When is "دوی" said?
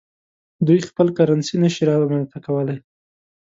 0.65-0.79